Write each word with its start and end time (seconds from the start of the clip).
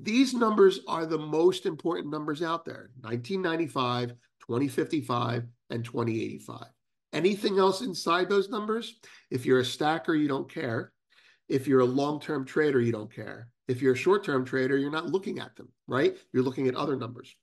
these 0.00 0.32
numbers 0.32 0.80
are 0.86 1.06
the 1.06 1.18
most 1.18 1.66
important 1.66 2.10
numbers 2.10 2.42
out 2.42 2.64
there 2.64 2.90
1995, 3.00 4.10
2055, 4.40 5.46
and 5.70 5.84
2085. 5.84 6.64
Anything 7.12 7.58
else 7.58 7.80
inside 7.80 8.28
those 8.28 8.48
numbers? 8.48 8.98
If 9.30 9.44
you're 9.44 9.60
a 9.60 9.64
stacker, 9.64 10.14
you 10.14 10.28
don't 10.28 10.50
care. 10.52 10.92
If 11.48 11.66
you're 11.66 11.80
a 11.80 11.86
long 11.86 12.20
term 12.20 12.44
trader, 12.44 12.80
you 12.80 12.92
don't 12.92 13.12
care. 13.12 13.48
If 13.66 13.82
you're 13.82 13.94
a 13.94 13.96
short 13.96 14.24
term 14.24 14.44
trader, 14.44 14.76
you're 14.76 14.90
not 14.90 15.10
looking 15.10 15.38
at 15.38 15.56
them, 15.56 15.68
right? 15.86 16.16
You're 16.32 16.42
looking 16.42 16.68
at 16.68 16.74
other 16.74 16.96
numbers. 16.96 17.34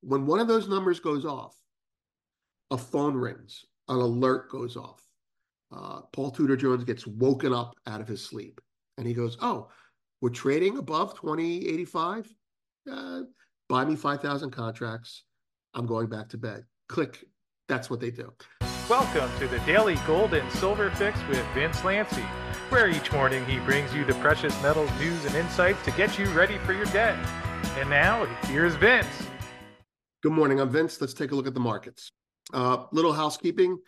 When 0.00 0.26
one 0.26 0.40
of 0.40 0.48
those 0.48 0.68
numbers 0.68 1.00
goes 1.00 1.24
off, 1.24 1.56
a 2.70 2.78
phone 2.78 3.14
rings, 3.14 3.64
an 3.88 3.96
alert 3.96 4.50
goes 4.50 4.76
off. 4.76 5.02
Uh, 5.74 6.02
Paul 6.12 6.30
Tudor 6.30 6.56
Jones 6.56 6.84
gets 6.84 7.06
woken 7.06 7.52
up 7.52 7.74
out 7.86 8.00
of 8.00 8.08
his 8.08 8.24
sleep 8.24 8.60
and 8.96 9.06
he 9.06 9.14
goes, 9.14 9.36
Oh, 9.40 9.68
we're 10.20 10.30
trading 10.30 10.78
above 10.78 11.14
2085. 11.14 12.34
Uh, 12.90 13.22
buy 13.68 13.84
me 13.84 13.94
5,000 13.94 14.50
contracts. 14.50 15.24
I'm 15.74 15.86
going 15.86 16.08
back 16.08 16.28
to 16.30 16.38
bed. 16.38 16.64
Click. 16.88 17.24
That's 17.68 17.88
what 17.90 18.00
they 18.00 18.10
do. 18.10 18.32
Welcome 18.88 19.30
to 19.38 19.46
the 19.46 19.58
Daily 19.60 19.96
Gold 20.06 20.32
and 20.34 20.50
Silver 20.52 20.90
Fix 20.90 21.18
with 21.28 21.44
Vince 21.52 21.80
Lanci, 21.80 22.24
where 22.70 22.88
each 22.88 23.12
morning 23.12 23.44
he 23.44 23.58
brings 23.60 23.94
you 23.94 24.04
the 24.04 24.14
precious 24.14 24.60
metals 24.62 24.90
news 24.98 25.24
and 25.26 25.34
insights 25.34 25.84
to 25.84 25.90
get 25.92 26.18
you 26.18 26.26
ready 26.30 26.58
for 26.58 26.72
your 26.72 26.86
day. 26.86 27.16
And 27.76 27.90
now, 27.90 28.24
here's 28.46 28.74
Vince. 28.76 29.06
Good 30.22 30.32
morning. 30.32 30.58
I'm 30.58 30.70
Vince. 30.70 31.00
Let's 31.00 31.14
take 31.14 31.32
a 31.32 31.34
look 31.34 31.46
at 31.46 31.54
the 31.54 31.60
markets. 31.60 32.10
Uh, 32.52 32.86
little 32.90 33.12
housekeeping. 33.12 33.78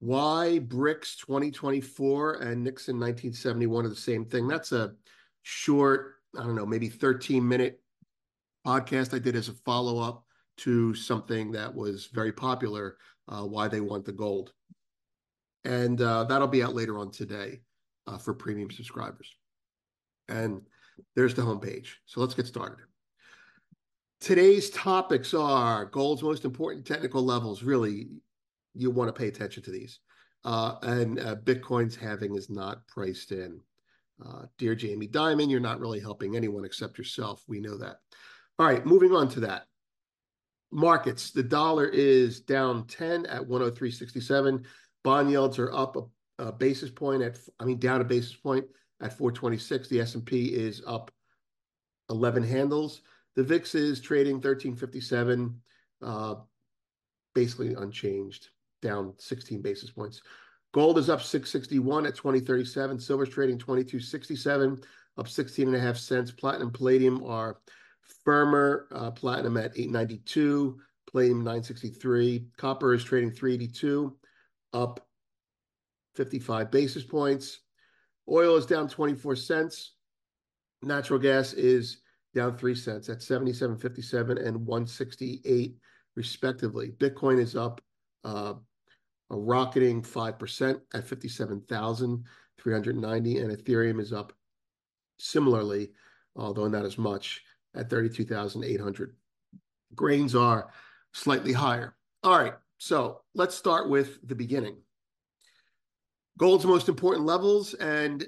Why 0.00 0.60
BRICS 0.62 1.18
2024 1.18 2.36
and 2.36 2.64
Nixon 2.64 2.98
1971 2.98 3.84
are 3.84 3.88
the 3.90 3.94
same 3.94 4.24
thing? 4.24 4.48
That's 4.48 4.72
a 4.72 4.94
short, 5.42 6.16
I 6.38 6.42
don't 6.42 6.54
know, 6.54 6.66
maybe 6.66 6.88
13 6.88 7.46
minute 7.46 7.80
podcast 8.66 9.14
I 9.14 9.18
did 9.18 9.36
as 9.36 9.48
a 9.48 9.52
follow 9.52 9.98
up 9.98 10.24
to 10.58 10.94
something 10.94 11.52
that 11.52 11.74
was 11.74 12.06
very 12.12 12.32
popular 12.32 12.96
uh, 13.28 13.42
why 13.42 13.68
they 13.68 13.80
want 13.80 14.04
the 14.04 14.12
gold. 14.12 14.52
And 15.64 16.00
uh, 16.00 16.24
that'll 16.24 16.48
be 16.48 16.62
out 16.62 16.74
later 16.74 16.98
on 16.98 17.10
today 17.10 17.60
uh, 18.06 18.18
for 18.18 18.34
premium 18.34 18.70
subscribers. 18.70 19.34
And 20.28 20.62
there's 21.14 21.34
the 21.34 21.42
homepage. 21.42 21.88
So 22.06 22.20
let's 22.20 22.34
get 22.34 22.46
started. 22.46 22.84
Today's 24.20 24.68
topics 24.70 25.32
are 25.32 25.86
gold's 25.86 26.22
most 26.22 26.44
important 26.44 26.86
technical 26.86 27.24
levels. 27.24 27.62
Really, 27.62 28.08
you 28.74 28.90
want 28.90 29.08
to 29.08 29.18
pay 29.18 29.28
attention 29.28 29.62
to 29.62 29.70
these. 29.70 30.00
Uh, 30.44 30.76
and 30.82 31.18
uh, 31.18 31.36
Bitcoin's 31.36 31.96
halving 31.96 32.36
is 32.36 32.50
not 32.50 32.86
priced 32.86 33.32
in. 33.32 33.60
Uh, 34.24 34.46
dear 34.58 34.74
Jamie 34.74 35.08
Dimon, 35.08 35.50
you're 35.50 35.60
not 35.60 35.80
really 35.80 36.00
helping 36.00 36.36
anyone 36.36 36.64
except 36.64 36.98
yourself. 36.98 37.42
We 37.48 37.60
know 37.60 37.78
that. 37.78 37.96
All 38.58 38.66
right, 38.66 38.84
moving 38.84 39.12
on 39.12 39.28
to 39.30 39.40
that. 39.40 39.66
Markets, 40.70 41.30
the 41.30 41.42
dollar 41.42 41.86
is 41.86 42.40
down 42.40 42.86
10 42.86 43.26
at 43.26 43.42
103.67. 43.42 44.64
Bond 45.02 45.30
yields 45.30 45.58
are 45.58 45.72
up 45.72 45.96
a, 45.96 46.44
a, 46.44 46.52
basis 46.52 46.90
point 46.90 47.22
at, 47.22 47.38
I 47.58 47.64
mean, 47.64 47.78
down 47.78 48.00
a 48.00 48.04
basis 48.04 48.36
point 48.36 48.66
at 49.00 49.16
426. 49.16 49.88
The 49.88 50.00
S&P 50.00 50.46
is 50.46 50.82
up 50.86 51.10
11 52.10 52.44
handles. 52.44 53.00
The 53.34 53.42
VIX 53.42 53.74
is 53.74 54.00
trading 54.00 54.34
1357, 54.34 55.60
uh, 56.02 56.34
basically 57.34 57.74
unchanged, 57.74 58.48
down 58.82 59.14
16 59.18 59.62
basis 59.62 59.90
points. 59.90 60.22
Gold 60.72 60.98
is 60.98 61.10
up 61.10 61.20
661 61.20 62.06
at 62.06 62.14
2037. 62.14 63.00
Silver's 63.00 63.28
trading 63.28 63.58
2267, 63.58 64.80
up 65.18 65.28
16 65.28 65.66
and 65.66 65.76
a 65.76 65.80
half 65.80 65.96
cents. 65.96 66.30
Platinum, 66.30 66.70
palladium 66.70 67.24
are 67.24 67.58
firmer. 68.24 68.86
Uh, 68.92 69.10
platinum 69.10 69.56
at 69.56 69.72
892, 69.76 70.78
palladium 71.10 71.38
963. 71.38 72.46
Copper 72.56 72.94
is 72.94 73.02
trading 73.02 73.32
382, 73.32 74.16
up 74.72 75.06
55 76.14 76.70
basis 76.70 77.02
points. 77.02 77.60
Oil 78.28 78.56
is 78.56 78.66
down 78.66 78.88
24 78.88 79.34
cents. 79.34 79.94
Natural 80.82 81.18
gas 81.18 81.52
is 81.52 81.98
down 82.32 82.56
3 82.56 82.74
cents 82.76 83.08
at 83.08 83.18
77.57 83.18 84.46
and 84.46 84.64
168 84.64 85.76
respectively. 86.14 86.92
Bitcoin 86.92 87.40
is 87.40 87.56
up 87.56 87.80
uh, 88.22 88.54
a 89.30 89.36
rocketing 89.36 90.02
5% 90.02 90.80
at 90.92 91.06
57,390 91.06 93.38
and 93.38 93.56
Ethereum 93.56 94.00
is 94.00 94.12
up 94.12 94.32
similarly, 95.18 95.92
although 96.36 96.68
not 96.68 96.84
as 96.84 96.98
much 96.98 97.42
at 97.74 97.88
32,800. 97.88 99.14
Grains 99.94 100.34
are 100.34 100.70
slightly 101.12 101.52
higher. 101.52 101.94
All 102.22 102.38
right, 102.38 102.54
so 102.78 103.22
let's 103.34 103.54
start 103.54 103.88
with 103.88 104.18
the 104.26 104.34
beginning. 104.34 104.76
Gold's 106.38 106.64
most 106.64 106.88
important 106.88 107.26
levels, 107.26 107.74
and 107.74 108.26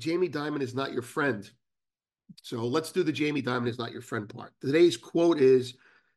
Jamie 0.00 0.28
Dimon 0.28 0.62
is 0.62 0.74
not 0.74 0.92
your 0.92 1.02
friend. 1.02 1.48
So 2.42 2.66
let's 2.66 2.90
do 2.90 3.02
the 3.02 3.12
Jamie 3.12 3.42
Dimon 3.42 3.68
is 3.68 3.78
not 3.78 3.92
your 3.92 4.02
friend 4.02 4.28
part. 4.28 4.52
Today's 4.60 4.96
quote 4.96 5.40
is 5.40 5.74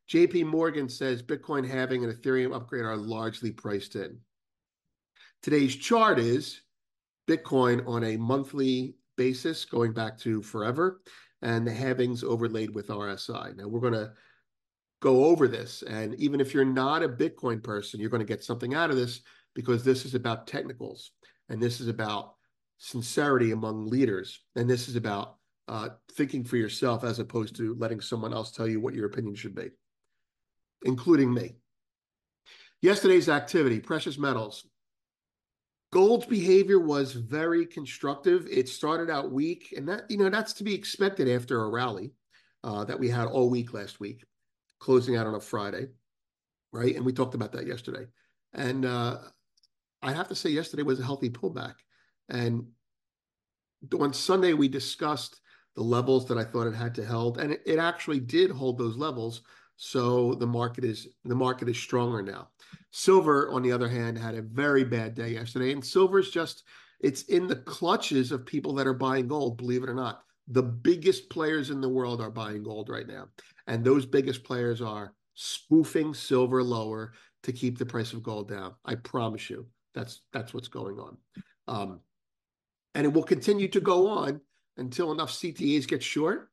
JP 0.10 0.46
Morgan 0.46 0.88
says 0.88 1.22
Bitcoin 1.22 1.68
halving 1.68 2.04
and 2.04 2.14
Ethereum 2.14 2.56
upgrade 2.56 2.86
are 2.86 2.96
largely 2.96 3.52
priced 3.52 3.96
in. 3.96 4.18
Today's 5.42 5.76
chart 5.76 6.18
is 6.18 6.62
Bitcoin 7.28 7.86
on 7.88 8.04
a 8.04 8.18
monthly 8.18 8.96
basis 9.18 9.66
going 9.66 9.92
back 9.92 10.18
to 10.20 10.42
forever 10.42 11.02
and 11.42 11.68
the 11.68 11.72
halvings 11.72 12.24
overlaid 12.24 12.74
with 12.74 12.88
RSI. 12.88 13.56
Now 13.56 13.68
we're 13.68 13.82
going 13.82 13.94
to 13.94 14.14
go 15.02 15.26
over 15.26 15.48
this. 15.48 15.84
And 15.84 16.16
even 16.16 16.40
if 16.40 16.54
you're 16.54 16.66
not 16.66 17.04
a 17.04 17.10
Bitcoin 17.10 17.62
person, 17.62 18.00
you're 18.00 18.10
going 18.10 18.26
to 18.26 18.34
get 18.34 18.44
something 18.44 18.74
out 18.74 18.90
of 18.90 18.96
this 18.96 19.22
because 19.56 19.84
this 19.84 20.06
is 20.06 20.16
about 20.16 20.48
technicals 20.48 21.12
and 21.50 21.62
this 21.62 21.82
is 21.82 21.88
about 21.88 22.36
sincerity 22.78 23.52
among 23.52 23.88
leaders. 23.88 24.40
And 24.56 24.70
this 24.70 24.88
is 24.88 24.96
about 24.96 25.36
uh, 25.68 25.90
thinking 26.14 26.44
for 26.44 26.58
yourself 26.58 27.04
as 27.04 27.20
opposed 27.20 27.56
to 27.58 27.76
letting 27.78 28.00
someone 28.00 28.34
else 28.34 28.52
tell 28.52 28.68
you 28.68 28.80
what 28.80 28.94
your 28.94 29.08
opinion 29.08 29.36
should 29.36 29.54
be, 29.54 29.70
including 30.84 31.34
me. 31.34 31.56
Yesterday's 32.82 33.30
activity, 33.30 33.80
precious 33.80 34.18
metals. 34.18 34.68
Gold's 35.92 36.26
behavior 36.26 36.80
was 36.80 37.14
very 37.14 37.66
constructive. 37.66 38.48
It 38.52 38.68
started 38.68 39.10
out 39.10 39.32
weak, 39.32 39.74
and 39.76 39.88
that 39.88 40.10
you 40.10 40.18
know 40.18 40.30
that's 40.30 40.54
to 40.54 40.64
be 40.64 40.76
expected 40.76 41.30
after 41.30 41.62
a 41.62 41.70
rally 41.70 42.12
uh, 42.64 42.84
that 42.86 43.00
we 43.00 43.10
had 43.10 43.28
all 43.28 43.50
week 43.50 43.74
last 43.74 44.00
week, 44.00 44.24
closing 44.80 45.16
out 45.16 45.28
on 45.28 45.36
a 45.36 45.40
Friday, 45.40 45.88
right? 46.72 46.96
And 46.96 47.06
we 47.06 47.14
talked 47.14 47.36
about 47.36 47.54
that 47.54 47.68
yesterday. 47.68 48.06
And 48.54 48.86
uh, 48.86 49.20
I 50.02 50.12
have 50.12 50.28
to 50.28 50.36
say, 50.36 50.50
yesterday 50.50 50.84
was 50.84 51.00
a 51.00 51.06
healthy 51.06 51.30
pullback. 51.30 51.76
And 52.30 52.68
on 53.98 54.14
Sunday, 54.14 54.54
we 54.54 54.68
discussed 54.68 55.40
the 55.76 55.84
levels 55.84 56.28
that 56.28 56.38
I 56.38 56.44
thought 56.44 56.68
it 56.68 56.76
had 56.76 56.96
to 56.96 57.06
hold, 57.06 57.38
and 57.38 57.54
it, 57.54 57.62
it 57.66 57.80
actually 57.80 58.20
did 58.20 58.52
hold 58.52 58.78
those 58.78 58.98
levels. 58.98 59.42
So 59.78 60.34
the 60.34 60.48
market 60.48 60.84
is 60.84 61.08
the 61.24 61.36
market 61.36 61.70
is 61.70 61.78
stronger 61.78 62.24
now. 62.24 62.50
Silver, 62.92 63.52
on 63.52 63.62
the 63.62 63.72
other 63.72 63.88
hand, 63.88 64.18
had 64.18 64.34
a 64.34 64.42
very 64.42 64.84
bad 64.84 65.14
day 65.14 65.30
yesterday, 65.30 65.72
and 65.72 65.86
silver 65.86 66.20
is 66.20 66.32
just 66.32 66.64
it's 67.00 67.24
in 67.24 67.46
the 67.46 67.58
clutches 67.58 68.32
of 68.32 68.44
people 68.44 68.74
that 68.74 68.88
are 68.88 68.94
buying 68.94 69.28
gold. 69.28 69.58
Believe 69.58 69.84
it 69.84 69.90
or 69.90 69.94
not, 69.94 70.24
the 70.48 70.64
biggest 70.64 71.30
players 71.30 71.70
in 71.70 71.80
the 71.80 71.88
world 71.88 72.22
are 72.22 72.32
buying 72.32 72.64
gold 72.64 72.90
right 72.90 73.08
now, 73.08 73.28
and 73.68 73.84
those 73.84 74.06
biggest 74.08 74.44
players 74.44 74.82
are 74.82 75.14
spoofing 75.36 76.16
silver 76.16 76.64
lower 76.64 77.14
to 77.44 77.52
keep 77.52 77.78
the 77.78 77.86
price 77.86 78.14
of 78.14 78.24
gold 78.24 78.50
down. 78.50 78.74
I 78.84 78.96
promise 78.96 79.48
you, 79.48 79.68
that's 79.94 80.22
that's 80.34 80.56
what's 80.56 80.70
going 80.70 80.98
on, 80.98 81.18
um, 81.68 82.00
and 82.96 83.06
it 83.06 83.14
will 83.14 83.22
continue 83.22 83.68
to 83.68 83.80
go 83.80 84.08
on 84.10 84.42
until 84.78 85.12
enough 85.12 85.32
CTAs 85.32 85.88
get 85.88 86.02
short 86.02 86.50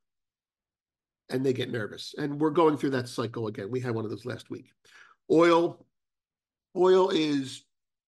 and 1.30 1.44
they 1.44 1.52
get 1.52 1.70
nervous. 1.70 2.14
And 2.18 2.40
we're 2.40 2.50
going 2.50 2.76
through 2.76 2.90
that 2.90 3.08
cycle 3.08 3.46
again. 3.46 3.70
We 3.70 3.80
had 3.80 3.94
one 3.94 4.04
of 4.04 4.10
those 4.10 4.26
last 4.26 4.50
week. 4.50 4.70
Oil, 5.30 5.84
oil 6.76 7.10
is 7.10 7.64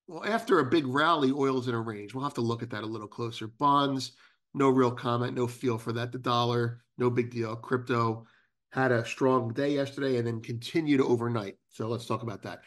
well 0.06 0.24
after 0.24 0.58
a 0.58 0.64
big 0.64 0.86
rally, 0.86 1.32
oil 1.32 1.58
is 1.58 1.68
in 1.68 1.74
a 1.74 1.80
range. 1.80 2.14
We'll 2.14 2.24
have 2.24 2.34
to 2.34 2.40
look 2.40 2.62
at 2.62 2.70
that 2.70 2.84
a 2.84 2.86
little 2.86 3.08
closer. 3.08 3.46
Bonds, 3.46 4.12
no 4.54 4.68
real 4.68 4.90
comment, 4.90 5.34
no 5.34 5.46
feel 5.46 5.78
for 5.78 5.92
that. 5.92 6.12
The 6.12 6.18
dollar, 6.18 6.82
no 6.98 7.10
big 7.10 7.30
deal. 7.30 7.56
Crypto 7.56 8.26
had 8.72 8.92
a 8.92 9.06
strong 9.06 9.52
day 9.52 9.74
yesterday 9.74 10.18
and 10.18 10.26
then 10.26 10.40
continued 10.40 11.00
overnight. 11.00 11.56
So 11.70 11.88
let's 11.88 12.06
talk 12.06 12.22
about 12.22 12.42
that. 12.42 12.60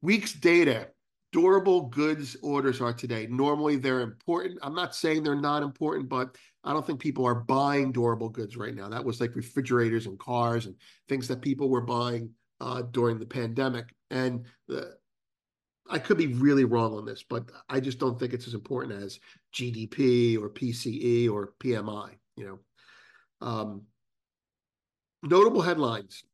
Week's 0.00 0.32
data 0.32 0.88
durable 1.32 1.82
goods 1.82 2.36
orders 2.42 2.80
are 2.80 2.92
today. 2.92 3.26
Normally 3.28 3.76
they're 3.76 4.00
important. 4.00 4.58
I'm 4.62 4.74
not 4.74 4.94
saying 4.94 5.22
they're 5.22 5.34
not 5.34 5.62
important, 5.62 6.08
but 6.08 6.36
I 6.62 6.72
don't 6.72 6.86
think 6.86 7.00
people 7.00 7.26
are 7.26 7.34
buying 7.34 7.90
durable 7.90 8.28
goods 8.28 8.56
right 8.56 8.74
now. 8.74 8.88
That 8.88 9.04
was 9.04 9.20
like 9.20 9.34
refrigerators 9.34 10.06
and 10.06 10.18
cars 10.18 10.66
and 10.66 10.76
things 11.08 11.26
that 11.28 11.40
people 11.40 11.70
were 11.70 11.80
buying 11.80 12.30
uh, 12.60 12.82
during 12.82 13.18
the 13.18 13.26
pandemic. 13.26 13.94
And 14.10 14.44
the, 14.68 14.94
I 15.90 15.98
could 15.98 16.18
be 16.18 16.28
really 16.28 16.64
wrong 16.64 16.94
on 16.94 17.04
this, 17.04 17.24
but 17.28 17.50
I 17.68 17.80
just 17.80 17.98
don't 17.98 18.18
think 18.18 18.34
it's 18.34 18.46
as 18.46 18.54
important 18.54 19.02
as 19.02 19.18
GDP 19.54 20.38
or 20.40 20.50
PCE 20.50 21.30
or 21.30 21.54
PMI. 21.58 22.10
You 22.36 22.46
know, 22.46 22.58
Um, 23.46 23.82
notable 25.22 25.62
headlines. 25.62 26.24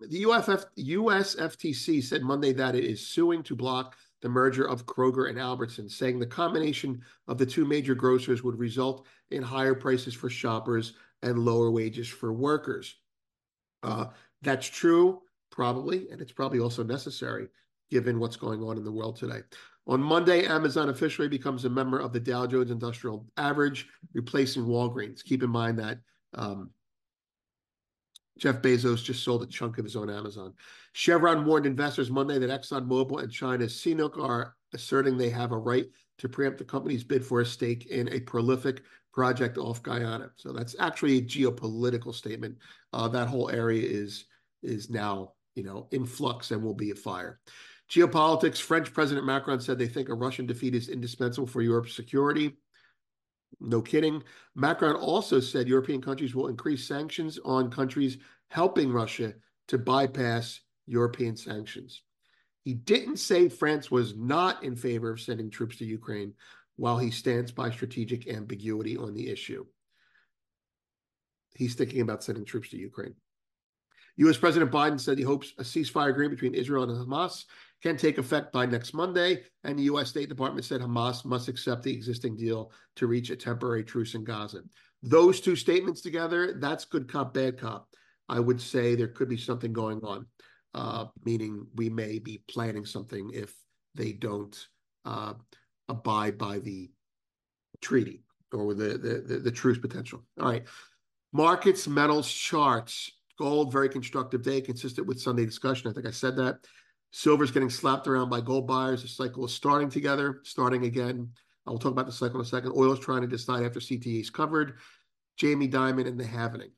The 0.00 0.24
UFF, 0.26 0.64
US 0.76 1.36
FTC 1.36 2.02
said 2.02 2.22
Monday 2.22 2.52
that 2.52 2.74
it 2.74 2.84
is 2.84 3.08
suing 3.08 3.42
to 3.44 3.54
block 3.54 3.96
the 4.24 4.30
merger 4.30 4.64
of 4.64 4.86
Kroger 4.86 5.28
and 5.28 5.38
Albertson, 5.38 5.86
saying 5.86 6.18
the 6.18 6.24
combination 6.24 7.02
of 7.28 7.36
the 7.36 7.44
two 7.44 7.66
major 7.66 7.94
grocers 7.94 8.42
would 8.42 8.58
result 8.58 9.06
in 9.30 9.42
higher 9.42 9.74
prices 9.74 10.14
for 10.14 10.30
shoppers 10.30 10.94
and 11.20 11.38
lower 11.38 11.70
wages 11.70 12.08
for 12.08 12.32
workers. 12.32 12.94
Uh, 13.82 14.06
that's 14.40 14.66
true, 14.66 15.20
probably, 15.50 16.08
and 16.10 16.22
it's 16.22 16.32
probably 16.32 16.58
also 16.58 16.82
necessary 16.82 17.48
given 17.90 18.18
what's 18.18 18.36
going 18.36 18.62
on 18.62 18.78
in 18.78 18.84
the 18.84 18.90
world 18.90 19.16
today. 19.16 19.40
On 19.86 20.02
Monday, 20.02 20.46
Amazon 20.46 20.88
officially 20.88 21.28
becomes 21.28 21.66
a 21.66 21.70
member 21.70 21.98
of 21.98 22.14
the 22.14 22.20
Dow 22.20 22.46
Jones 22.46 22.70
Industrial 22.70 23.26
Average, 23.36 23.88
replacing 24.14 24.64
Walgreens. 24.64 25.22
Keep 25.22 25.42
in 25.42 25.50
mind 25.50 25.78
that 25.80 25.98
um, 26.32 26.70
Jeff 28.38 28.60
Bezos 28.62 29.02
just 29.02 29.22
sold 29.22 29.42
a 29.42 29.46
chunk 29.46 29.78
of 29.78 29.84
his 29.84 29.96
own 29.96 30.10
Amazon. 30.10 30.52
Chevron 30.92 31.44
warned 31.44 31.66
investors 31.66 32.10
Monday 32.10 32.38
that 32.38 32.50
ExxonMobil 32.50 33.22
and 33.22 33.30
China's 33.30 33.74
CNOOC 33.74 34.18
are 34.18 34.56
asserting 34.72 35.16
they 35.16 35.30
have 35.30 35.52
a 35.52 35.58
right 35.58 35.86
to 36.18 36.28
preempt 36.28 36.58
the 36.58 36.64
company's 36.64 37.04
bid 37.04 37.24
for 37.24 37.40
a 37.40 37.46
stake 37.46 37.86
in 37.86 38.08
a 38.12 38.20
prolific 38.20 38.82
project 39.12 39.56
off 39.58 39.82
Guyana. 39.82 40.30
So 40.36 40.52
that's 40.52 40.74
actually 40.78 41.18
a 41.18 41.22
geopolitical 41.22 42.14
statement. 42.14 42.56
Uh, 42.92 43.08
that 43.08 43.28
whole 43.28 43.50
area 43.50 43.88
is 43.88 44.26
is 44.62 44.90
now 44.90 45.32
you 45.54 45.62
know 45.62 45.88
in 45.92 46.04
flux 46.04 46.50
and 46.50 46.62
will 46.62 46.74
be 46.74 46.90
a 46.90 46.94
fire. 46.94 47.40
Geopolitics. 47.90 48.60
French 48.60 48.92
President 48.92 49.26
Macron 49.26 49.60
said 49.60 49.78
they 49.78 49.86
think 49.86 50.08
a 50.08 50.14
Russian 50.14 50.46
defeat 50.46 50.74
is 50.74 50.88
indispensable 50.88 51.46
for 51.46 51.62
Europe's 51.62 51.94
security. 51.94 52.56
No 53.60 53.80
kidding. 53.80 54.22
Macron 54.54 54.96
also 54.96 55.40
said 55.40 55.68
European 55.68 56.00
countries 56.00 56.34
will 56.34 56.48
increase 56.48 56.86
sanctions 56.86 57.38
on 57.44 57.70
countries 57.70 58.18
helping 58.48 58.92
Russia 58.92 59.34
to 59.68 59.78
bypass 59.78 60.60
European 60.86 61.36
sanctions. 61.36 62.02
He 62.62 62.74
didn't 62.74 63.18
say 63.18 63.48
France 63.48 63.90
was 63.90 64.16
not 64.16 64.62
in 64.64 64.76
favor 64.76 65.10
of 65.10 65.20
sending 65.20 65.50
troops 65.50 65.76
to 65.76 65.84
Ukraine 65.84 66.34
while 66.76 66.98
he 66.98 67.10
stands 67.10 67.52
by 67.52 67.70
strategic 67.70 68.28
ambiguity 68.28 68.96
on 68.96 69.14
the 69.14 69.28
issue. 69.28 69.64
He's 71.54 71.74
thinking 71.74 72.00
about 72.00 72.24
sending 72.24 72.44
troops 72.44 72.70
to 72.70 72.76
Ukraine. 72.76 73.14
U.S. 74.16 74.36
President 74.36 74.70
Biden 74.70 75.00
said 75.00 75.18
he 75.18 75.24
hopes 75.24 75.52
a 75.58 75.62
ceasefire 75.62 76.10
agreement 76.10 76.38
between 76.38 76.54
Israel 76.54 76.84
and 76.84 76.92
Hamas 76.92 77.44
can 77.82 77.96
take 77.96 78.18
effect 78.18 78.52
by 78.52 78.64
next 78.64 78.94
Monday. 78.94 79.42
And 79.64 79.78
the 79.78 79.84
U.S. 79.84 80.08
State 80.08 80.28
Department 80.28 80.64
said 80.64 80.80
Hamas 80.80 81.24
must 81.24 81.48
accept 81.48 81.82
the 81.82 81.92
existing 81.92 82.36
deal 82.36 82.72
to 82.96 83.06
reach 83.06 83.30
a 83.30 83.36
temporary 83.36 83.84
truce 83.84 84.14
in 84.14 84.24
Gaza. 84.24 84.62
Those 85.02 85.40
two 85.40 85.56
statements 85.56 86.00
together, 86.00 86.54
that's 86.54 86.86
good 86.86 87.08
cop, 87.10 87.34
bad 87.34 87.58
cop. 87.58 87.88
I 88.28 88.40
would 88.40 88.60
say 88.60 88.94
there 88.94 89.08
could 89.08 89.28
be 89.28 89.36
something 89.36 89.72
going 89.72 90.00
on, 90.02 90.26
uh, 90.72 91.06
meaning 91.24 91.66
we 91.74 91.90
may 91.90 92.18
be 92.18 92.42
planning 92.48 92.86
something 92.86 93.30
if 93.34 93.54
they 93.94 94.12
don't 94.12 94.66
uh, 95.04 95.34
abide 95.88 96.38
by 96.38 96.60
the 96.60 96.90
treaty 97.82 98.22
or 98.50 98.72
the, 98.72 98.96
the, 98.96 99.24
the, 99.26 99.38
the 99.40 99.50
truce 99.50 99.78
potential. 99.78 100.22
All 100.40 100.48
right. 100.48 100.64
Markets, 101.32 101.86
metals, 101.86 102.32
charts. 102.32 103.10
Gold, 103.38 103.72
very 103.72 103.88
constructive 103.88 104.42
day, 104.42 104.60
consistent 104.60 105.06
with 105.06 105.20
Sunday 105.20 105.44
discussion. 105.44 105.90
I 105.90 105.94
think 105.94 106.06
I 106.06 106.12
said 106.12 106.36
that. 106.36 106.58
Silver's 107.12 107.50
getting 107.50 107.70
slapped 107.70 108.06
around 108.06 108.28
by 108.28 108.40
gold 108.40 108.66
buyers. 108.66 109.02
The 109.02 109.08
cycle 109.08 109.44
is 109.44 109.54
starting 109.54 109.88
together, 109.88 110.40
starting 110.44 110.84
again. 110.84 111.30
I 111.66 111.70
will 111.70 111.78
talk 111.78 111.92
about 111.92 112.06
the 112.06 112.12
cycle 112.12 112.36
in 112.36 112.42
a 112.42 112.48
second. 112.48 112.72
Oil 112.76 112.92
is 112.92 112.98
trying 112.98 113.22
to 113.22 113.28
decide 113.28 113.64
after 113.64 113.80
CTA 113.80 114.20
is 114.20 114.30
covered. 114.30 114.78
Jamie 115.36 115.68
Dimon 115.68 116.06
and 116.06 116.18
the 116.18 116.24
Halvening. 116.24 116.72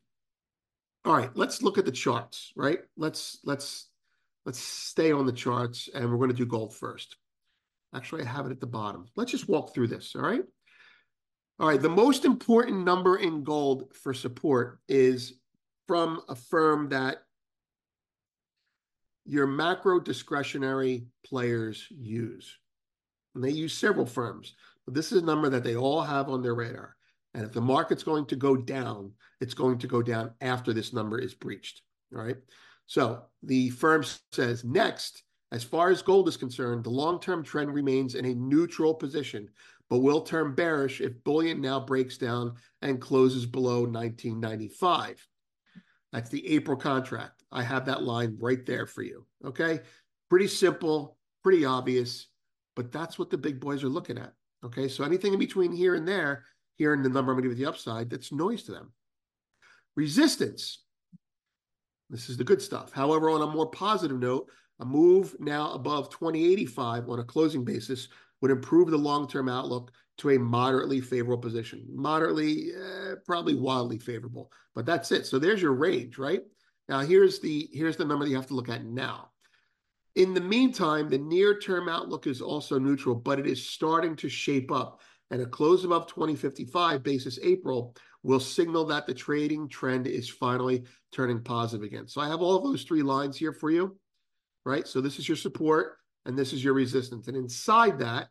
All 1.05 1.17
right, 1.17 1.31
let's 1.35 1.63
look 1.63 1.79
at 1.79 1.85
the 1.85 1.93
charts, 1.93 2.53
right? 2.57 2.81
Let's 2.97 3.39
let's 3.45 3.89
let's 4.45 4.59
stay 4.59 5.13
on 5.13 5.27
the 5.27 5.33
charts 5.33 5.89
and 5.95 6.11
we're 6.11 6.19
going 6.19 6.31
to 6.31 6.37
do 6.37 6.47
gold 6.47 6.75
first. 6.75 7.17
Actually, 7.95 8.23
I 8.23 8.27
have 8.27 8.47
it 8.47 8.53
at 8.53 8.61
the 8.61 8.67
bottom. 8.67 9.07
Let's 9.17 9.31
just 9.31 9.49
walk 9.49 9.73
through 9.73 9.89
this, 9.89 10.15
all 10.15 10.23
right? 10.23 10.43
All 11.59 11.69
right, 11.69 11.81
the 11.81 11.89
most 11.89 12.25
important 12.25 12.85
number 12.85 13.17
in 13.17 13.43
gold 13.43 13.95
for 13.95 14.13
support 14.13 14.81
is 14.89 15.35
from 15.87 16.21
a 16.29 16.35
firm 16.35 16.89
that 16.91 17.23
your 19.25 19.47
macro 19.47 20.01
discretionary 20.01 21.07
players 21.25 21.87
use. 21.91 22.59
And 23.35 23.43
they 23.43 23.51
use 23.51 23.77
several 23.77 24.07
firms, 24.07 24.55
but 24.85 24.95
this 24.95 25.13
is 25.13 25.23
a 25.23 25.25
number 25.25 25.51
that 25.51 25.65
they 25.65 25.77
all 25.77 26.01
have 26.03 26.29
on 26.29 26.43
their 26.43 26.55
radar. 26.55 26.97
And 27.35 27.45
if 27.45 27.53
the 27.53 27.61
market's 27.61 28.03
going 28.03 28.27
to 28.27 28.37
go 28.37 28.57
down, 28.57 29.13
it's 29.41 29.53
going 29.53 29.79
to 29.79 29.87
go 29.87 30.01
down 30.01 30.33
after 30.41 30.73
this 30.73 30.93
number 30.93 31.19
is 31.19 31.35
breached. 31.35 31.83
All 32.15 32.23
right. 32.23 32.37
So 32.87 33.23
the 33.43 33.71
firm 33.71 34.05
says 34.33 34.65
next, 34.65 35.23
as 35.53 35.63
far 35.63 35.91
as 35.91 36.03
gold 36.03 36.29
is 36.29 36.37
concerned, 36.37 36.85
the 36.85 36.91
long 36.91 37.21
term 37.21 37.45
trend 37.45 37.75
remains 37.75 38.15
in 38.15 38.25
a 38.25 38.35
neutral 38.35 38.95
position, 38.95 39.49
but 39.91 39.99
will 39.99 40.23
turn 40.23 40.55
bearish 40.55 41.01
if 41.01 41.23
bullion 41.25 41.61
now 41.61 41.79
breaks 41.79 42.17
down 42.17 42.55
and 42.83 43.01
closes 43.01 43.45
below 43.45 43.83
1995. 43.83 45.27
That's 46.17 46.31
the 46.31 46.47
April 46.49 46.79
contract. 46.79 47.45
I 47.53 47.63
have 47.63 47.85
that 47.85 48.03
line 48.03 48.39
right 48.41 48.65
there 48.65 48.87
for 48.87 49.03
you. 49.03 49.27
Okay. 49.45 49.81
Pretty 50.31 50.49
simple, 50.49 51.19
pretty 51.45 51.67
obvious, 51.67 52.29
but 52.75 52.91
that's 52.91 53.19
what 53.19 53.29
the 53.29 53.37
big 53.37 53.61
boys 53.61 53.85
are 53.85 53.91
looking 53.91 54.17
at. 54.17 54.33
Okay. 54.65 54.89
So 54.89 55.05
anything 55.05 55.35
in 55.35 55.39
between 55.39 55.73
here 55.73 55.95
and 55.95 56.09
there, 56.09 56.45
here 56.77 56.95
in 56.95 57.03
the 57.03 57.11
number 57.11 57.33
I'm 57.33 57.37
going 57.37 57.43
to 57.43 57.51
give 57.51 57.59
you 57.59 57.67
the 57.67 57.71
upside, 57.71 58.09
that's 58.09 58.33
noise 58.33 58.63
to 58.63 58.73
them. 58.73 58.95
Resistance. 59.95 60.85
This 62.09 62.31
is 62.31 62.39
the 62.39 62.45
good 62.45 62.63
stuff. 62.63 62.93
However, 62.93 63.29
on 63.29 63.43
a 63.43 63.47
more 63.47 63.67
positive 63.67 64.19
note, 64.19 64.49
a 64.81 64.87
move 64.87 65.37
now 65.39 65.73
above 65.73 66.09
2085 66.09 67.11
on 67.11 67.19
a 67.19 67.25
closing 67.25 67.63
basis 67.63 68.09
would 68.41 68.51
improve 68.51 68.91
the 68.91 68.97
long 68.97 69.29
term 69.29 69.51
outlook 69.51 69.93
to 70.19 70.31
a 70.31 70.39
moderately 70.39 71.01
favorable 71.01 71.41
position. 71.41 71.87
Moderately, 71.93 72.71
eh, 72.73 73.15
probably 73.27 73.55
wildly 73.55 73.99
favorable, 73.99 74.51
but 74.75 74.87
that's 74.87 75.13
it. 75.13 75.27
So 75.27 75.39
there's 75.39 75.63
your 75.63 75.75
range, 75.75 76.19
right? 76.19 76.43
Now 76.89 77.01
here's 77.01 77.41
the 77.41 77.69
here's 77.73 77.97
the 77.97 78.05
number 78.05 78.25
that 78.25 78.31
you 78.31 78.37
have 78.37 78.47
to 78.49 78.55
look 78.55 78.69
at 78.69 78.85
now. 78.85 79.31
In 80.15 80.33
the 80.33 80.41
meantime, 80.41 81.11
the 81.11 81.19
near-term 81.19 81.91
outlook 81.91 82.27
is 82.27 82.41
also 82.41 82.79
neutral, 82.79 83.15
but 83.15 83.39
it 83.39 83.47
is 83.47 83.69
starting 83.69 84.17
to 84.17 84.31
shape 84.31 84.73
up. 84.73 85.03
And 85.31 85.43
a 85.43 85.47
close 85.47 85.85
above 85.85 86.07
2055 86.07 87.03
basis 87.03 87.39
April 87.43 87.95
will 88.23 88.41
signal 88.41 88.87
that 88.87 89.07
the 89.07 89.13
trading 89.13 89.69
trend 89.69 90.07
is 90.07 90.29
finally 90.29 90.85
turning 91.13 91.43
positive 91.43 91.85
again. 91.85 92.09
So 92.09 92.21
I 92.21 92.29
have 92.29 92.41
all 92.41 92.61
those 92.61 92.85
three 92.85 93.03
lines 93.03 93.37
here 93.37 93.53
for 93.53 93.71
you, 93.71 93.99
right? 94.65 94.87
So 94.87 95.01
this 95.01 95.19
is 95.19 95.29
your 95.29 95.37
support 95.37 95.99
and 96.25 96.39
this 96.39 96.53
is 96.53 96.65
your 96.65 96.75
resistance. 96.75 97.29
And 97.29 97.37
inside 97.37 97.99
that, 97.99 98.29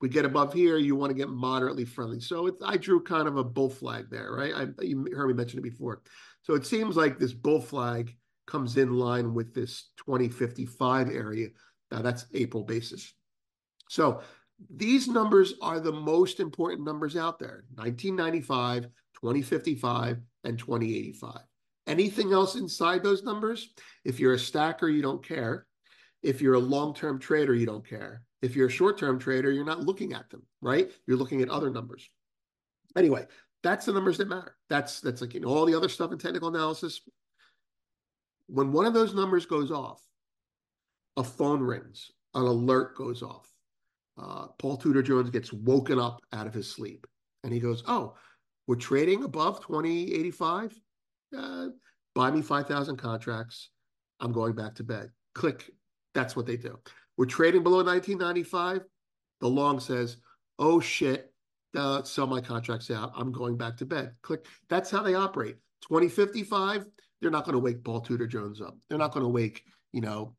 we 0.00 0.08
get 0.08 0.24
above 0.24 0.52
here, 0.52 0.76
you 0.76 0.96
want 0.96 1.10
to 1.10 1.16
get 1.16 1.28
moderately 1.28 1.84
friendly. 1.84 2.20
So 2.20 2.46
it, 2.46 2.54
I 2.64 2.76
drew 2.76 3.02
kind 3.02 3.28
of 3.28 3.36
a 3.36 3.44
bull 3.44 3.70
flag 3.70 4.10
there, 4.10 4.32
right? 4.32 4.52
I, 4.54 4.82
you 4.82 5.06
heard 5.14 5.28
me 5.28 5.34
mention 5.34 5.58
it 5.58 5.62
before. 5.62 6.02
So 6.42 6.54
it 6.54 6.66
seems 6.66 6.96
like 6.96 7.18
this 7.18 7.32
bull 7.32 7.60
flag 7.60 8.14
comes 8.46 8.76
in 8.76 8.92
line 8.92 9.34
with 9.34 9.54
this 9.54 9.90
2055 9.98 11.10
area. 11.10 11.48
Now 11.90 12.02
that's 12.02 12.26
April 12.34 12.64
basis. 12.64 13.14
So 13.88 14.22
these 14.70 15.08
numbers 15.08 15.54
are 15.62 15.80
the 15.80 15.92
most 15.92 16.40
important 16.40 16.84
numbers 16.84 17.16
out 17.16 17.38
there 17.38 17.64
1995, 17.74 18.84
2055, 19.14 20.18
and 20.44 20.58
2085. 20.58 21.40
Anything 21.86 22.32
else 22.32 22.54
inside 22.54 23.02
those 23.02 23.22
numbers? 23.22 23.72
If 24.04 24.18
you're 24.18 24.34
a 24.34 24.38
stacker, 24.38 24.88
you 24.88 25.02
don't 25.02 25.26
care. 25.26 25.66
If 26.22 26.40
you're 26.40 26.54
a 26.54 26.58
long 26.58 26.94
term 26.94 27.18
trader, 27.18 27.54
you 27.54 27.66
don't 27.66 27.86
care. 27.86 28.22
If 28.44 28.54
you're 28.54 28.68
a 28.68 28.70
short 28.70 28.98
term 28.98 29.18
trader, 29.18 29.50
you're 29.50 29.64
not 29.64 29.80
looking 29.80 30.12
at 30.12 30.28
them, 30.28 30.42
right? 30.60 30.90
You're 31.06 31.16
looking 31.16 31.40
at 31.40 31.48
other 31.48 31.70
numbers. 31.70 32.10
Anyway, 32.94 33.26
that's 33.62 33.86
the 33.86 33.92
numbers 33.94 34.18
that 34.18 34.28
matter. 34.28 34.54
That's 34.68 35.00
that's 35.00 35.22
like 35.22 35.32
you 35.32 35.40
know, 35.40 35.48
all 35.48 35.64
the 35.64 35.74
other 35.74 35.88
stuff 35.88 36.12
in 36.12 36.18
technical 36.18 36.48
analysis. 36.48 37.00
When 38.46 38.70
one 38.70 38.84
of 38.84 38.92
those 38.92 39.14
numbers 39.14 39.46
goes 39.46 39.70
off, 39.70 40.02
a 41.16 41.24
phone 41.24 41.62
rings, 41.62 42.10
an 42.34 42.42
alert 42.42 42.98
goes 42.98 43.22
off. 43.22 43.50
Uh, 44.20 44.48
Paul 44.58 44.76
Tudor 44.76 45.02
Jones 45.02 45.30
gets 45.30 45.50
woken 45.50 45.98
up 45.98 46.20
out 46.34 46.46
of 46.46 46.52
his 46.52 46.70
sleep, 46.70 47.06
and 47.44 47.52
he 47.52 47.60
goes, 47.60 47.82
"Oh, 47.86 48.14
we're 48.66 48.76
trading 48.76 49.24
above 49.24 49.62
twenty 49.62 50.12
eighty 50.12 50.30
five. 50.30 50.78
Uh, 51.34 51.68
buy 52.14 52.30
me 52.30 52.42
five 52.42 52.68
thousand 52.68 52.98
contracts. 52.98 53.70
I'm 54.20 54.32
going 54.32 54.52
back 54.54 54.74
to 54.74 54.84
bed." 54.84 55.08
Click. 55.34 55.70
That's 56.12 56.36
what 56.36 56.44
they 56.44 56.58
do. 56.58 56.78
We're 57.16 57.26
trading 57.26 57.62
below 57.62 57.84
1995. 57.84 58.82
The 59.40 59.48
long 59.48 59.80
says, 59.80 60.16
oh 60.58 60.80
shit, 60.80 61.32
uh, 61.76 62.02
sell 62.02 62.26
my 62.26 62.40
contracts 62.40 62.90
out. 62.90 63.12
I'm 63.16 63.32
going 63.32 63.56
back 63.56 63.76
to 63.78 63.86
bed. 63.86 64.12
Click. 64.22 64.46
That's 64.68 64.90
how 64.90 65.02
they 65.02 65.14
operate. 65.14 65.56
2055, 65.82 66.86
they're 67.20 67.30
not 67.30 67.44
going 67.44 67.54
to 67.54 67.60
wake 67.60 67.84
Paul 67.84 68.00
Tudor 68.00 68.26
Jones 68.26 68.60
up. 68.60 68.76
They're 68.88 68.98
not 68.98 69.12
going 69.12 69.24
to 69.24 69.28
wake, 69.28 69.62
you 69.92 70.00
know, 70.00 70.34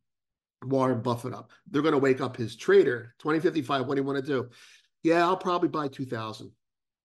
Warren 0.64 1.02
Buffett 1.02 1.34
up. 1.34 1.52
They're 1.70 1.82
going 1.82 1.94
to 1.94 2.00
wake 2.00 2.22
up 2.22 2.38
his 2.38 2.56
trader. 2.56 3.14
2055, 3.20 3.86
what 3.86 3.96
do 3.96 4.02
you 4.02 4.08
want 4.08 4.24
to 4.24 4.32
do? 4.32 4.50
Yeah, 5.04 5.26
I'll 5.26 5.38
probably 5.38 5.70
buy 5.70 5.88
2000. 5.88 6.52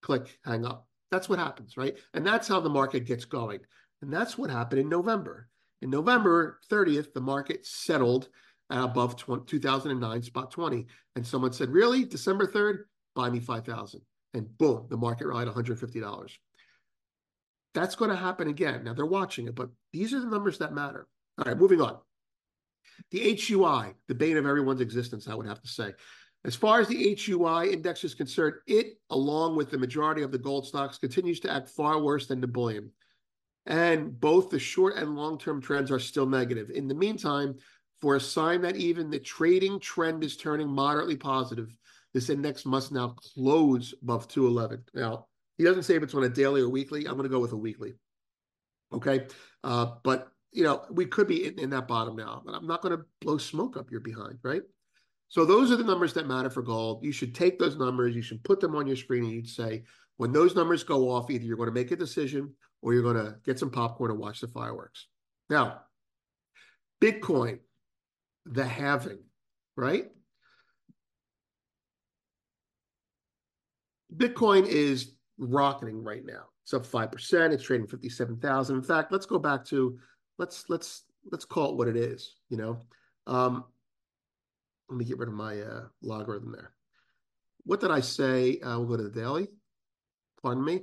Click, 0.02 0.38
hang 0.44 0.64
up. 0.64 0.86
That's 1.10 1.28
what 1.28 1.38
happens, 1.38 1.76
right? 1.76 1.96
And 2.14 2.26
that's 2.26 2.48
how 2.48 2.60
the 2.60 2.70
market 2.70 3.04
gets 3.04 3.24
going. 3.24 3.60
And 4.00 4.12
that's 4.12 4.38
what 4.38 4.48
happened 4.48 4.80
in 4.80 4.88
November. 4.88 5.48
In 5.82 5.90
November 5.90 6.60
30th, 6.70 7.12
the 7.12 7.20
market 7.20 7.66
settled 7.66 8.28
at 8.70 8.82
above 8.82 9.16
20, 9.16 9.44
2009 9.46 10.22
spot 10.22 10.50
20. 10.50 10.86
And 11.16 11.26
someone 11.26 11.52
said, 11.52 11.70
Really? 11.70 12.04
December 12.04 12.46
3rd? 12.46 12.84
Buy 13.14 13.30
me 13.30 13.40
5,000. 13.40 14.00
And 14.34 14.58
boom, 14.58 14.86
the 14.88 14.96
market 14.96 15.26
rallied 15.26 15.48
$150. 15.48 16.30
That's 17.74 17.94
going 17.94 18.10
to 18.10 18.16
happen 18.16 18.48
again. 18.48 18.84
Now 18.84 18.94
they're 18.94 19.06
watching 19.06 19.46
it, 19.46 19.54
but 19.54 19.70
these 19.92 20.12
are 20.12 20.20
the 20.20 20.26
numbers 20.26 20.58
that 20.58 20.72
matter. 20.72 21.06
All 21.38 21.44
right, 21.44 21.58
moving 21.58 21.80
on. 21.80 21.98
The 23.10 23.34
HUI, 23.34 23.94
the 24.08 24.14
bane 24.14 24.36
of 24.36 24.46
everyone's 24.46 24.80
existence, 24.80 25.28
I 25.28 25.34
would 25.34 25.46
have 25.46 25.62
to 25.62 25.68
say. 25.68 25.92
As 26.44 26.56
far 26.56 26.80
as 26.80 26.88
the 26.88 27.14
HUI 27.14 27.72
index 27.72 28.02
is 28.02 28.14
concerned, 28.14 28.54
it, 28.66 28.98
along 29.10 29.56
with 29.56 29.70
the 29.70 29.78
majority 29.78 30.22
of 30.22 30.32
the 30.32 30.38
gold 30.38 30.66
stocks, 30.66 30.98
continues 30.98 31.40
to 31.40 31.52
act 31.52 31.68
far 31.68 32.00
worse 32.00 32.26
than 32.26 32.40
the 32.40 32.46
bullion. 32.46 32.90
And 33.66 34.18
both 34.18 34.50
the 34.50 34.58
short 34.58 34.96
and 34.96 35.16
long 35.16 35.38
term 35.38 35.60
trends 35.60 35.90
are 35.90 35.98
still 35.98 36.26
negative. 36.26 36.70
In 36.70 36.88
the 36.88 36.94
meantime, 36.94 37.56
for 38.00 38.16
a 38.16 38.20
sign 38.20 38.62
that 38.62 38.76
even 38.76 39.10
the 39.10 39.18
trading 39.18 39.78
trend 39.78 40.24
is 40.24 40.36
turning 40.36 40.68
moderately 40.68 41.16
positive, 41.16 41.76
this 42.14 42.30
index 42.30 42.64
must 42.64 42.92
now 42.92 43.14
close 43.34 43.94
above 44.02 44.26
211. 44.28 44.84
Now, 44.94 45.26
he 45.58 45.64
doesn't 45.64 45.82
say 45.82 45.96
if 45.96 46.02
it's 46.02 46.14
on 46.14 46.24
a 46.24 46.28
daily 46.28 46.62
or 46.62 46.68
weekly. 46.68 47.06
I'm 47.06 47.14
going 47.14 47.24
to 47.24 47.28
go 47.28 47.38
with 47.38 47.52
a 47.52 47.56
weekly. 47.56 47.94
Okay. 48.92 49.26
Uh, 49.62 49.92
but, 50.02 50.28
you 50.52 50.64
know, 50.64 50.84
we 50.90 51.06
could 51.06 51.28
be 51.28 51.46
in, 51.46 51.58
in 51.58 51.70
that 51.70 51.86
bottom 51.86 52.16
now, 52.16 52.42
but 52.44 52.54
I'm 52.54 52.66
not 52.66 52.82
going 52.82 52.96
to 52.96 53.04
blow 53.20 53.38
smoke 53.38 53.76
up 53.76 53.90
your 53.90 54.00
behind, 54.00 54.38
right? 54.42 54.62
So 55.28 55.44
those 55.44 55.70
are 55.70 55.76
the 55.76 55.84
numbers 55.84 56.12
that 56.14 56.26
matter 56.26 56.50
for 56.50 56.62
gold. 56.62 57.04
You 57.04 57.12
should 57.12 57.34
take 57.34 57.58
those 57.58 57.76
numbers, 57.76 58.16
you 58.16 58.22
should 58.22 58.42
put 58.42 58.58
them 58.58 58.74
on 58.74 58.86
your 58.86 58.96
screen, 58.96 59.24
and 59.24 59.32
you'd 59.32 59.48
say, 59.48 59.84
when 60.16 60.32
those 60.32 60.56
numbers 60.56 60.82
go 60.82 61.08
off, 61.08 61.30
either 61.30 61.44
you're 61.44 61.56
going 61.56 61.68
to 61.68 61.74
make 61.74 61.92
a 61.92 61.96
decision 61.96 62.52
or 62.82 62.92
you're 62.92 63.02
going 63.02 63.16
to 63.16 63.36
get 63.44 63.58
some 63.58 63.70
popcorn 63.70 64.10
and 64.10 64.18
watch 64.18 64.40
the 64.40 64.48
fireworks. 64.48 65.06
Now, 65.48 65.82
Bitcoin, 67.00 67.60
the 68.50 68.64
halving, 68.64 69.20
right? 69.76 70.06
Bitcoin 74.14 74.66
is 74.66 75.12
rocketing 75.38 76.02
right 76.02 76.24
now. 76.24 76.44
It's 76.64 76.74
up 76.74 76.84
5%. 76.84 77.52
It's 77.52 77.62
trading 77.62 77.86
57,000. 77.86 78.76
In 78.76 78.82
fact, 78.82 79.12
let's 79.12 79.26
go 79.26 79.38
back 79.38 79.64
to 79.66 79.98
let's 80.38 80.64
let's 80.68 81.04
let's 81.30 81.44
call 81.44 81.70
it 81.70 81.76
what 81.76 81.88
it 81.88 81.96
is, 81.96 82.36
you 82.48 82.56
know. 82.56 82.80
Um, 83.26 83.64
let 84.88 84.98
me 84.98 85.04
get 85.04 85.18
rid 85.18 85.28
of 85.28 85.34
my 85.34 85.60
uh, 85.60 85.82
logarithm 86.02 86.52
there. 86.52 86.72
What 87.64 87.80
did 87.80 87.90
I 87.90 88.00
say? 88.00 88.58
Uh, 88.58 88.78
we'll 88.78 88.88
go 88.88 88.96
to 88.96 89.04
the 89.04 89.20
daily. 89.20 89.48
Pardon 90.42 90.64
me. 90.64 90.82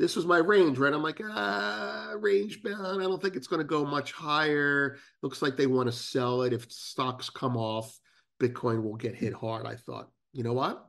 This 0.00 0.16
was 0.16 0.24
my 0.24 0.38
range, 0.38 0.78
right? 0.78 0.94
I'm 0.94 1.02
like, 1.02 1.20
ah, 1.22 2.14
range 2.18 2.62
bound. 2.62 3.02
I 3.02 3.04
don't 3.04 3.20
think 3.20 3.36
it's 3.36 3.46
going 3.46 3.60
to 3.60 3.68
go 3.68 3.84
much 3.84 4.12
higher. 4.12 4.96
Looks 5.20 5.42
like 5.42 5.58
they 5.58 5.66
want 5.66 5.88
to 5.88 5.92
sell 5.92 6.40
it. 6.40 6.54
If 6.54 6.72
stocks 6.72 7.28
come 7.28 7.54
off, 7.54 8.00
Bitcoin 8.40 8.82
will 8.82 8.96
get 8.96 9.14
hit 9.14 9.34
hard. 9.34 9.66
I 9.66 9.74
thought, 9.74 10.08
you 10.32 10.42
know 10.42 10.54
what? 10.54 10.86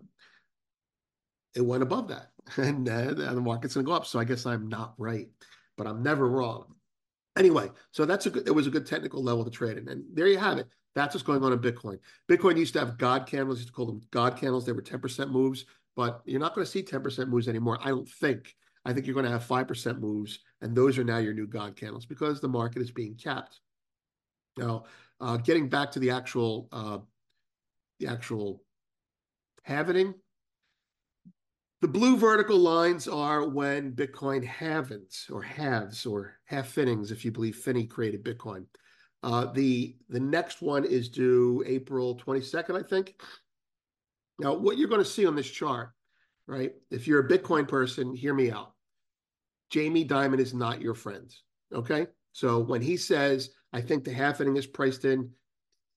It 1.56 1.66
went 1.66 1.84
above 1.84 2.08
that, 2.08 2.30
and, 2.56 2.88
uh, 2.88 3.14
the 3.14 3.42
market's 3.42 3.74
going 3.74 3.86
to 3.86 3.90
go 3.90 3.94
up. 3.94 4.06
So 4.06 4.18
I 4.18 4.24
guess 4.24 4.46
I'm 4.46 4.70
not 4.70 4.94
right, 4.98 5.28
but 5.78 5.88
I'm 5.88 6.02
never 6.02 6.30
wrong. 6.30 6.74
Anyway, 7.38 7.70
so 7.92 8.06
that's 8.06 8.28
a 8.28 8.30
good. 8.30 8.48
It 8.48 8.52
was 8.52 8.66
a 8.66 8.72
good 8.72 8.86
technical 8.86 9.22
level 9.22 9.44
to 9.44 9.52
trade 9.52 9.78
in, 9.78 9.90
and 9.90 10.06
there 10.14 10.28
you 10.28 10.38
have 10.38 10.58
it. 10.58 10.68
That's 10.96 11.14
what's 11.14 11.28
going 11.28 11.44
on 11.44 11.52
in 11.52 11.60
Bitcoin. 11.60 12.00
Bitcoin 12.30 12.56
used 12.56 12.76
to 12.76 12.80
have 12.80 12.98
God 12.98 13.28
candles, 13.28 13.58
used 13.58 13.68
to 13.68 13.74
call 13.74 13.88
them 13.88 14.02
God 14.12 14.38
candles. 14.38 14.66
They 14.66 14.72
were 14.72 14.82
10% 14.82 15.32
moves, 15.32 15.66
but 15.98 16.22
you're 16.24 16.40
not 16.40 16.56
going 16.56 16.64
to 16.64 16.72
see 16.72 16.82
10% 16.82 17.28
moves 17.28 17.50
anymore. 17.50 17.78
I 17.82 17.90
don't 17.90 18.08
think. 18.08 18.56
I 18.86 18.94
think 18.94 19.06
you're 19.06 19.14
going 19.14 19.26
to 19.26 19.32
have 19.32 19.46
5% 19.46 20.00
moves, 20.00 20.40
and 20.62 20.76
those 20.76 20.98
are 20.98 21.04
now 21.04 21.18
your 21.18 21.34
new 21.34 21.48
God 21.48 21.76
candles 21.76 22.06
because 22.06 22.42
the 22.42 22.48
market 22.48 22.82
is 22.82 22.92
being 22.92 23.16
capped. 23.16 23.60
Now, 24.58 24.86
uh, 25.20 25.38
getting 25.38 25.70
back 25.70 25.92
to 25.92 26.00
the 26.00 26.10
actual 26.12 26.68
uh, 26.72 27.00
the 28.00 28.08
actual 28.08 28.64
halvening, 29.68 30.16
the 31.82 31.88
blue 31.88 32.18
vertical 32.18 32.58
lines 32.58 33.08
are 33.08 33.48
when 33.48 33.94
Bitcoin 33.94 34.46
halvens 34.46 35.32
or 35.32 35.42
halves 35.42 36.06
or 36.06 36.34
half 36.46 36.68
finnings, 36.68 37.12
if 37.12 37.24
you 37.24 37.32
believe 37.32 37.56
Finney 37.56 37.86
created 37.86 38.24
Bitcoin. 38.24 38.66
Uh, 39.24 39.46
the 39.46 39.96
the 40.10 40.20
next 40.20 40.62
one 40.62 40.84
is 40.84 41.10
due 41.10 41.64
April 41.66 42.18
22nd, 42.18 42.78
I 42.78 42.88
think. 42.88 43.22
Now, 44.40 44.54
what 44.54 44.78
you're 44.78 44.90
going 44.90 45.04
to 45.04 45.06
see 45.06 45.26
on 45.28 45.36
this 45.36 45.50
chart, 45.50 45.92
right? 46.48 46.72
If 46.90 47.08
you're 47.08 47.26
a 47.26 47.28
Bitcoin 47.28 47.68
person, 47.68 48.16
hear 48.16 48.34
me 48.34 48.52
out. 48.52 48.74
Jamie 49.70 50.08
Dimon 50.08 50.40
is 50.40 50.54
not 50.54 50.82
your 50.82 50.96
friend. 50.96 51.34
Okay. 51.74 52.08
So 52.34 52.60
when 52.60 52.82
he 52.82 52.98
says, 52.98 53.50
I 53.74 53.82
think 53.82 54.04
the 54.04 54.12
halvening 54.12 54.58
is 54.58 54.68
priced 54.68 55.06
in, 55.06 55.32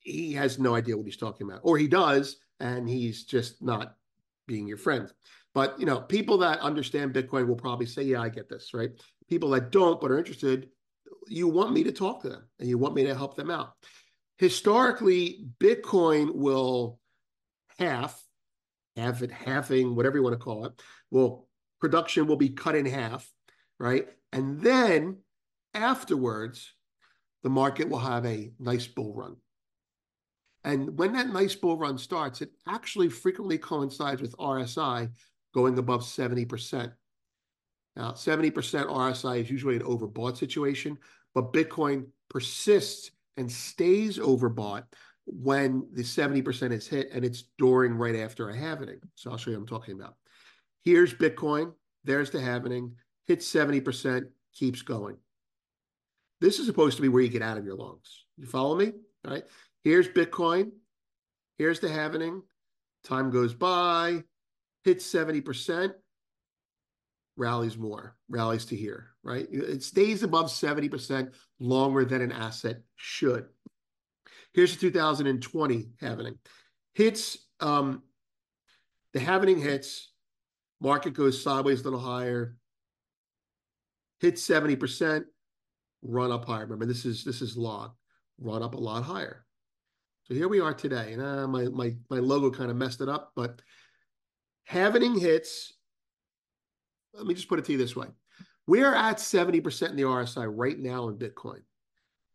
he 0.01 0.33
has 0.35 0.59
no 0.59 0.75
idea 0.75 0.97
what 0.97 1.07
he's 1.07 1.17
talking 1.17 1.49
about. 1.49 1.61
Or 1.65 1.79
he 1.79 1.89
does, 1.89 2.37
and 2.61 2.89
he's 2.89 3.25
just 3.25 3.63
not 3.63 3.97
being 4.47 4.67
your 4.67 4.77
friend. 4.77 5.11
But 5.55 5.79
you 5.81 5.87
know, 5.87 6.01
people 6.01 6.39
that 6.39 6.61
understand 6.61 7.15
Bitcoin 7.15 7.47
will 7.47 7.57
probably 7.57 7.87
say, 7.87 8.03
Yeah, 8.03 8.21
I 8.21 8.29
get 8.29 8.49
this, 8.49 8.75
right? 8.75 8.91
People 9.29 9.51
that 9.51 9.71
don't 9.71 10.01
but 10.01 10.11
are 10.11 10.19
interested 10.19 10.69
you 11.29 11.49
want 11.49 11.73
me 11.73 11.85
to 11.85 11.93
talk 11.93 12.23
to 12.23 12.29
them 12.29 12.45
and 12.59 12.69
you 12.69 12.79
want 12.79 12.95
me 12.95 13.05
to 13.05 13.15
help 13.15 13.37
them 13.37 13.51
out. 13.51 13.73
Historically, 14.39 15.47
Bitcoin 15.61 16.35
will 16.35 16.99
half, 17.79 18.21
half 18.97 19.23
it, 19.23 19.31
halving, 19.31 19.95
whatever 19.95 20.17
you 20.17 20.23
want 20.23 20.35
to 20.35 20.45
call 20.45 20.67
it, 20.67 20.73
will 21.11 21.49
production 21.81 22.27
will 22.27 22.37
be 22.37 22.51
cut 22.51 22.75
in 22.75 22.87
half, 22.87 23.31
right? 23.79 24.09
And 24.33 24.61
then 24.61 25.19
afterwards, 25.75 26.73
the 27.43 27.51
market 27.51 27.89
will 27.89 27.99
have 27.99 28.25
a 28.25 28.53
nice 28.59 28.87
bull 28.87 29.15
run. 29.15 29.37
And 30.65 30.99
when 30.99 31.13
that 31.13 31.29
nice 31.29 31.55
bull 31.55 31.77
run 31.77 31.99
starts, 31.99 32.41
it 32.41 32.51
actually 32.67 33.11
frequently 33.11 33.59
coincides 33.59 34.23
with 34.23 34.37
RSI 34.39 35.11
going 35.53 35.79
above 35.79 36.03
70%. 36.03 36.91
Now, 37.97 38.13
70% 38.13 38.53
RSI 38.53 39.43
is 39.43 39.51
usually 39.51 39.77
an 39.77 39.83
overbought 39.83 40.37
situation, 40.37 40.99
but 41.35 41.53
Bitcoin 41.53 42.07
persists 42.31 43.11
and 43.37 43.51
stays 43.51 44.19
overbought 44.19 44.85
when 45.27 45.87
the 45.93 46.03
70% 46.03 46.73
is 46.73 46.87
hit 46.87 47.11
and 47.13 47.25
it's 47.25 47.45
during 47.59 47.95
right 47.95 48.17
after 48.17 48.51
a 48.51 48.57
halvening. 48.57 49.01
So 49.15 49.31
I'll 49.31 49.37
show 49.37 49.51
you 49.51 49.57
what 49.57 49.63
I'm 49.63 49.67
talking 49.67 49.95
about. 49.95 50.15
Here's 50.85 51.15
Bitcoin. 51.15 51.73
There's 52.05 52.31
the 52.31 52.39
halvening. 52.39 52.93
Hits 53.27 53.51
70%, 53.51 54.27
keeps 54.55 54.83
going. 54.83 55.17
This 56.41 56.59
is 56.59 56.67
supposed 56.67 56.97
to 56.97 57.03
be 57.03 57.09
where 57.09 57.23
you 57.23 57.31
get 57.31 57.43
out 57.43 57.57
of 57.57 57.65
your 57.65 57.77
longs. 57.77 58.27
You 58.37 58.47
follow 58.47 58.77
me? 58.77 58.93
All 59.25 59.33
right. 59.33 59.45
Here's 59.83 60.09
Bitcoin. 60.09 60.73
Here's 61.57 61.81
the 61.81 61.89
halvening. 61.89 62.43
Time 63.05 63.31
goes 63.31 63.55
by, 63.55 64.25
hits 64.83 65.11
70%, 65.11 65.93
rallies 67.37 67.77
more, 67.77 68.17
rallies 68.29 68.65
to 68.67 68.77
here, 68.77 69.11
right? 69.23 69.47
It 69.51 69.83
stays 69.83 70.23
above 70.23 70.47
70% 70.47 71.33
longer 71.61 72.05
than 72.05 72.23
an 72.23 72.33
asset 72.33 72.81
should. 72.97 73.47
Here's 74.55 74.75
the 74.75 74.81
2020 74.81 75.89
halvening. 76.01 76.39
Hits, 76.95 77.37
um, 77.61 78.03
the 79.13 79.21
halvening 79.21 79.61
hits, 79.61 80.13
market 80.81 81.15
goes 81.15 81.43
sideways 81.43 81.81
a 81.81 81.85
little 81.85 81.99
higher, 81.99 82.57
hits 84.21 84.47
70%, 84.47 85.25
run 86.03 86.31
up 86.31 86.45
higher. 86.47 86.65
Remember, 86.65 86.87
this 86.87 87.05
is 87.05 87.25
this 87.25 87.43
is 87.43 87.57
log, 87.57 87.93
run 88.39 88.63
up 88.63 88.75
a 88.75 88.79
lot 88.79 89.03
higher. 89.03 89.45
So 90.25 90.35
here 90.35 90.49
we 90.49 90.61
are 90.61 90.73
today. 90.73 91.13
And 91.13 91.21
uh, 91.21 91.47
my, 91.47 91.65
my, 91.65 91.95
my 92.09 92.19
logo 92.19 92.51
kind 92.51 92.71
of 92.71 92.77
messed 92.77 93.03
it 93.03 93.09
up, 93.09 93.33
but 93.37 93.61
halvening 94.71 95.21
hits 95.21 95.75
let 97.15 97.27
me 97.27 97.35
just 97.35 97.49
put 97.49 97.59
it 97.59 97.65
to 97.67 97.73
you 97.73 97.79
this 97.79 97.97
way. 97.97 98.09
We're 98.67 98.95
at 98.95 99.19
70% 99.19 99.91
in 99.91 99.97
the 99.97 100.03
RSI 100.03 100.51
right 100.55 100.79
now 100.79 101.09
in 101.09 101.17
Bitcoin, 101.17 101.61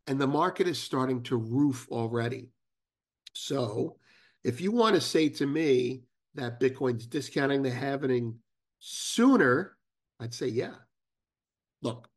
and 0.10 0.20
the 0.20 0.28
market 0.28 0.68
is 0.68 0.82
starting 0.82 1.22
to 1.22 1.38
roof 1.38 1.88
already. 1.92 2.50
So 3.34 3.98
if 4.44 4.60
you 4.60 4.72
want 4.72 4.96
to 4.96 5.02
say 5.02 5.30
to 5.30 5.46
me 5.46 6.02
that 6.34 6.60
Bitcoin's 6.60 7.06
discounting 7.06 7.62
the 7.62 7.70
halvening 7.70 8.34
sooner, 8.80 9.78
I'd 10.20 10.34
say, 10.34 10.48
yeah. 10.48 10.74
Look, 11.84 12.10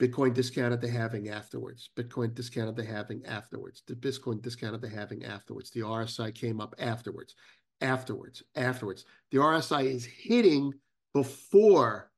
Bitcoin 0.00 0.34
discounted 0.34 0.80
the 0.80 0.88
halving 0.88 1.28
afterwards. 1.28 1.90
Bitcoin 1.96 2.34
discounted 2.34 2.74
the 2.74 2.84
halving 2.84 3.24
afterwards. 3.24 3.84
The 3.86 3.94
Bitcoin 3.94 4.42
discounted 4.42 4.80
the 4.80 4.88
halving 4.88 5.24
afterwards. 5.24 5.70
The 5.70 5.82
RSI 5.82 6.34
came 6.34 6.60
up 6.60 6.74
afterwards, 6.80 7.36
afterwards, 7.80 8.42
afterwards. 8.56 9.04
The 9.30 9.38
RSI 9.38 9.84
is 9.84 10.04
hitting 10.04 10.72
before 11.14 12.10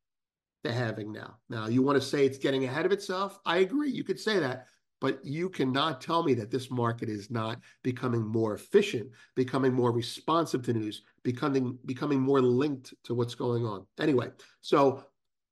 the 0.63 0.73
halving 0.73 1.13
now. 1.13 1.39
Now, 1.49 1.67
you 1.67 1.83
want 1.83 2.01
to 2.01 2.07
say 2.07 2.25
it's 2.25 2.39
getting 2.39 2.65
ahead 2.65 2.87
of 2.87 2.93
itself? 2.93 3.39
I 3.45 3.59
agree. 3.59 3.91
You 3.91 4.05
could 4.05 4.21
say 4.21 4.39
that. 4.39 4.67
but 5.01 5.19
you 5.25 5.49
cannot 5.51 6.01
tell 6.01 6.23
me 6.23 6.33
that 6.33 6.49
this 6.53 6.71
market 6.71 7.09
is 7.09 7.29
not 7.29 7.59
becoming 7.83 8.23
more 8.25 8.55
efficient, 8.55 9.11
becoming 9.35 9.73
more 9.73 9.91
responsive 9.91 10.63
to 10.63 10.73
news, 10.73 11.03
becoming 11.25 11.77
becoming 11.87 12.21
more 12.21 12.41
linked 12.41 12.95
to 13.03 13.13
what's 13.13 13.35
going 13.35 13.67
on. 13.67 13.85
Anyway, 13.99 14.31
so 14.61 15.05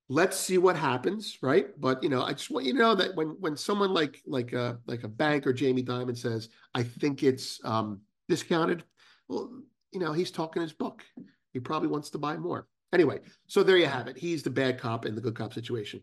let's 0.09 0.37
see 0.37 0.59
what 0.59 0.77
happens, 0.77 1.39
right? 1.43 1.69
But 1.81 2.01
you 2.03 2.09
know, 2.09 2.23
I 2.23 2.33
just 2.33 2.51
want 2.51 2.65
you 2.65 2.73
to 2.75 2.79
know 2.79 2.95
that 2.95 3.17
when 3.17 3.31
when 3.41 3.57
someone 3.57 3.93
like 3.93 4.23
like 4.25 4.53
a 4.53 4.79
like 4.87 5.03
a 5.03 5.09
bank 5.09 5.47
or 5.49 5.53
Jamie 5.53 5.83
Dimon 5.83 6.17
says, 6.17 6.49
"I 6.73 6.85
think 6.85 7.25
it's 7.25 7.59
um, 7.65 8.03
discounted," 8.29 8.85
well, 9.29 9.51
you 9.93 9.99
know, 9.99 10.13
he's 10.13 10.31
talking 10.31 10.63
his 10.63 10.73
book. 10.73 11.05
He 11.53 11.59
probably 11.59 11.89
wants 11.89 12.11
to 12.11 12.19
buy 12.19 12.37
more. 12.37 12.69
Anyway, 12.93 13.21
so 13.47 13.63
there 13.63 13.77
you 13.77 13.87
have 13.87 14.09
it. 14.09 14.19
He's 14.19 14.43
the 14.43 14.51
bad 14.51 14.79
cop 14.79 15.07
in 15.07 15.15
the 15.15 15.21
good 15.21 15.37
cop 15.37 15.53
situation. 15.53 16.03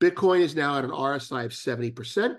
Bitcoin 0.00 0.40
is 0.40 0.54
now 0.54 0.78
at 0.78 0.84
an 0.84 0.90
RSI 0.90 1.44
of 1.44 1.54
seventy 1.54 1.90
percent. 1.90 2.38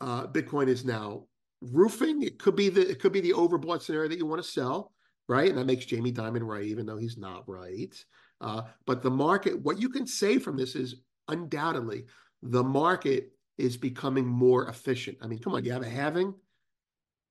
Uh, 0.00 0.26
Bitcoin 0.26 0.68
is 0.68 0.84
now 0.84 1.24
roofing. 1.60 2.22
It 2.22 2.38
could 2.38 2.54
be 2.54 2.68
the 2.68 2.88
it 2.88 3.00
could 3.00 3.12
be 3.12 3.20
the 3.20 3.32
overbought 3.32 3.82
scenario 3.82 4.08
that 4.08 4.18
you 4.18 4.26
want 4.26 4.42
to 4.42 4.48
sell, 4.48 4.92
right? 5.28 5.48
And 5.48 5.58
that 5.58 5.66
makes 5.66 5.86
Jamie 5.86 6.12
Dimon 6.12 6.46
right, 6.46 6.64
even 6.64 6.86
though 6.86 6.98
he's 6.98 7.18
not 7.18 7.48
right. 7.48 7.94
Uh, 8.40 8.62
but 8.86 9.02
the 9.02 9.10
market, 9.10 9.60
what 9.60 9.80
you 9.80 9.88
can 9.88 10.06
say 10.06 10.38
from 10.38 10.56
this 10.56 10.76
is 10.76 10.96
undoubtedly 11.26 12.04
the 12.42 12.62
market 12.62 13.32
is 13.56 13.76
becoming 13.76 14.26
more 14.26 14.68
efficient. 14.68 15.18
I 15.20 15.26
mean, 15.26 15.40
come 15.40 15.54
on, 15.54 15.64
you 15.64 15.72
have 15.72 15.82
a 15.82 15.88
halving 15.88 16.34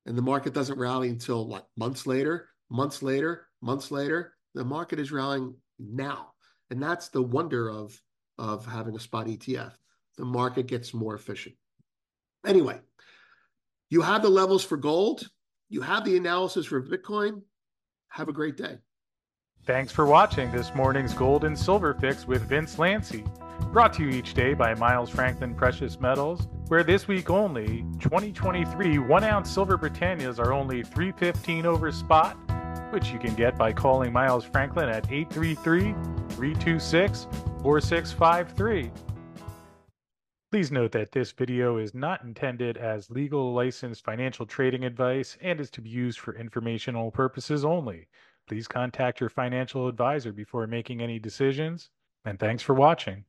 and 0.05 0.17
the 0.17 0.21
market 0.21 0.53
doesn't 0.53 0.79
rally 0.79 1.09
until 1.09 1.47
what, 1.47 1.67
months 1.77 2.05
later, 2.05 2.49
months 2.69 3.01
later, 3.01 3.47
months 3.61 3.91
later. 3.91 4.33
The 4.57 4.65
market 4.65 4.99
is 4.99 5.11
rallying 5.11 5.53
now. 5.77 6.31
And 6.71 6.81
that's 6.81 7.09
the 7.09 7.21
wonder 7.21 7.69
of, 7.69 8.01
of 8.39 8.65
having 8.65 8.95
a 8.95 8.99
spot 8.99 9.27
ETF. 9.27 9.73
The 10.17 10.25
market 10.25 10.65
gets 10.65 10.95
more 10.95 11.13
efficient. 11.13 11.55
Anyway, 12.45 12.79
you 13.91 14.01
have 14.01 14.23
the 14.23 14.29
levels 14.29 14.63
for 14.63 14.75
gold, 14.75 15.29
you 15.69 15.81
have 15.81 16.05
the 16.05 16.17
analysis 16.17 16.65
for 16.65 16.81
Bitcoin. 16.81 17.43
Have 18.09 18.29
a 18.29 18.33
great 18.33 18.57
day. 18.57 18.77
Thanks 19.65 19.91
for 19.91 20.05
watching 20.05 20.51
this 20.51 20.73
morning's 20.73 21.13
Gold 21.13 21.43
and 21.43 21.57
Silver 21.57 21.93
Fix 21.93 22.25
with 22.25 22.41
Vince 22.43 22.77
Lanci. 22.77 23.29
Brought 23.71 23.93
to 23.93 24.03
you 24.03 24.09
each 24.09 24.33
day 24.33 24.53
by 24.53 24.73
Miles 24.73 25.09
Franklin 25.09 25.53
Precious 25.53 25.99
Metals, 25.99 26.47
where 26.67 26.83
this 26.83 27.07
week 27.07 27.29
only 27.29 27.85
2023 27.99 28.97
one 28.97 29.23
ounce 29.23 29.51
silver 29.51 29.77
Britannias 29.77 30.39
are 30.39 30.53
only 30.53 30.83
315 30.83 31.65
over 31.65 31.91
spot, 31.91 32.37
which 32.91 33.11
you 33.11 33.19
can 33.19 33.33
get 33.35 33.57
by 33.57 33.73
calling 33.73 34.11
Miles 34.11 34.45
Franklin 34.45 34.89
at 34.89 35.11
833 35.11 35.93
326 36.29 37.27
4653. 37.61 38.91
Please 40.49 40.71
note 40.71 40.93
that 40.93 41.11
this 41.11 41.33
video 41.33 41.77
is 41.77 41.93
not 41.93 42.23
intended 42.23 42.77
as 42.77 43.09
legal 43.09 43.53
licensed 43.53 44.05
financial 44.05 44.45
trading 44.45 44.85
advice 44.85 45.37
and 45.41 45.59
is 45.59 45.69
to 45.69 45.81
be 45.81 45.89
used 45.89 46.19
for 46.19 46.35
informational 46.35 47.11
purposes 47.11 47.65
only. 47.65 48.07
Please 48.47 48.65
contact 48.65 49.19
your 49.19 49.29
financial 49.29 49.89
advisor 49.89 50.31
before 50.31 50.65
making 50.65 51.01
any 51.01 51.19
decisions, 51.19 51.89
and 52.23 52.39
thanks 52.39 52.63
for 52.63 52.73
watching. 52.73 53.25